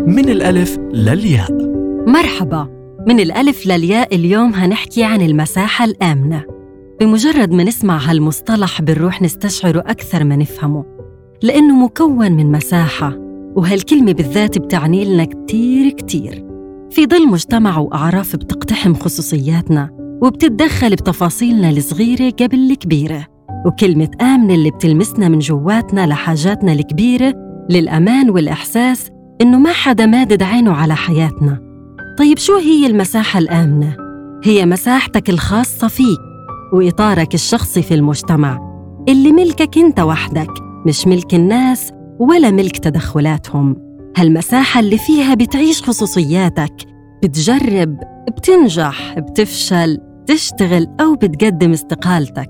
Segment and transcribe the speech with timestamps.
[0.00, 1.52] من الألف للياء
[2.06, 2.68] مرحبا.
[3.08, 6.44] من الألف للياء اليوم هنحكي عن المساحة الآمنة.
[7.00, 10.84] بمجرد ما نسمع هالمصطلح بنروح نستشعره أكثر ما نفهمه
[11.42, 13.18] لأنه مكون من مساحة
[13.56, 16.44] وهالكلمة بالذات بتعني لنا كتير كتير.
[16.90, 19.90] في ظل مجتمع وأعراف بتقتحم خصوصياتنا
[20.22, 23.26] وبتتدخل بتفاصيلنا الصغيرة قبل الكبيرة
[23.66, 27.34] وكلمة آمن اللي بتلمسنا من جواتنا لحاجاتنا الكبيرة
[27.70, 29.10] للأمان والإحساس
[29.42, 31.58] إنه ما حدا مادد عينه على حياتنا.
[32.18, 33.96] طيب شو هي المساحة الآمنة؟
[34.44, 36.18] هي مساحتك الخاصة فيك
[36.72, 38.58] وإطارك الشخصي في المجتمع
[39.08, 40.50] اللي ملكك أنت وحدك
[40.86, 43.76] مش ملك الناس ولا ملك تدخلاتهم.
[44.16, 46.74] هالمساحة اللي فيها بتعيش خصوصياتك
[47.22, 47.96] بتجرب
[48.36, 52.48] بتنجح بتفشل تشتغل أو بتقدم استقالتك.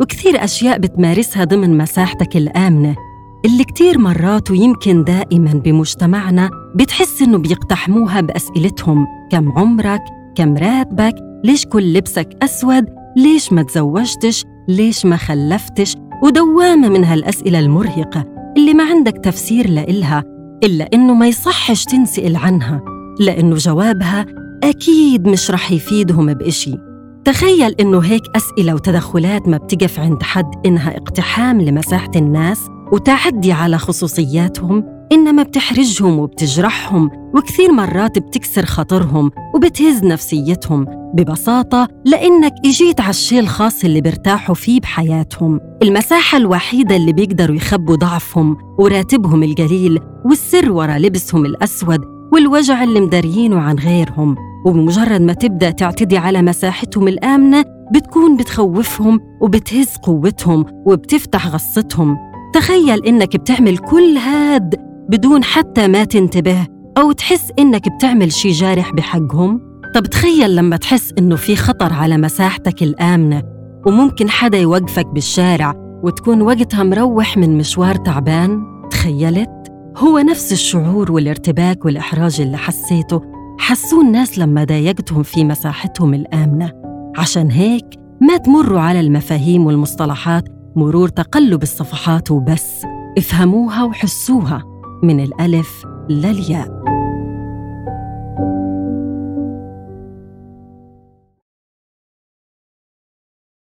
[0.00, 2.96] وكثير أشياء بتمارسها ضمن مساحتك الآمنة.
[3.44, 10.00] اللي كتير مرات ويمكن دائما بمجتمعنا بتحس إنه بيقتحموها بأسئلتهم كم عمرك؟
[10.36, 12.84] كم راتبك؟ ليش كل لبسك أسود؟
[13.16, 18.24] ليش ما تزوجتش؟ ليش ما خلفتش؟ ودوامة من هالأسئلة المرهقة
[18.56, 20.24] اللي ما عندك تفسير لإلها
[20.64, 22.80] إلا إنه ما يصحش تنسأل عنها
[23.20, 24.26] لأنه جوابها
[24.64, 26.89] أكيد مش رح يفيدهم بإشي
[27.24, 32.60] تخيل إنه هيك أسئلة وتدخلات ما بتقف عند حد إنها اقتحام لمساحة الناس
[32.92, 43.00] وتعدي على خصوصياتهم إنما بتحرجهم وبتجرحهم وكثير مرات بتكسر خاطرهم وبتهز نفسيتهم ببساطة لأنك إجيت
[43.00, 45.60] على الشيء الخاص اللي بيرتاحوا فيه بحياتهم.
[45.82, 52.00] المساحة الوحيدة اللي بيقدروا يخبوا ضعفهم وراتبهم القليل والسر ورا لبسهم الأسود
[52.32, 54.36] والوجع اللي مداريينه عن غيرهم.
[54.66, 62.16] وبمجرد ما تبدأ تعتدي على مساحتهم الآمنة بتكون بتخوفهم وبتهز قوتهم وبتفتح غصتهم.
[62.54, 64.74] تخيل إنك بتعمل كل هاد
[65.08, 66.66] بدون حتى ما تنتبه
[66.98, 69.60] أو تحس إنك بتعمل شي جارح بحقهم.
[69.94, 73.42] طب تخيل لما تحس إنه في خطر على مساحتك الآمنة
[73.86, 78.62] وممكن حدا يوقفك بالشارع وتكون وقتها مروح من مشوار تعبان.
[78.90, 79.50] تخيلت؟
[79.96, 83.22] هو نفس الشعور والارتباك والإحراج اللي حسيته
[83.60, 86.72] حسوه الناس لما ضايقتهم في مساحتهم الآمنة.
[87.16, 87.84] عشان هيك
[88.20, 90.44] ما تمروا على المفاهيم والمصطلحات
[90.76, 92.86] مرور تقلب الصفحات وبس.
[93.18, 94.62] افهموها وحسوها
[95.02, 96.89] من الألف للياء.